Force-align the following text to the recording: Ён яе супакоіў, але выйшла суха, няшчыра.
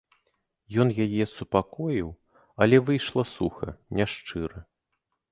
Ён 0.83 0.89
яе 1.05 1.25
супакоіў, 1.37 2.09
але 2.65 2.79
выйшла 2.87 3.23
суха, 3.33 3.69
няшчыра. 3.99 4.59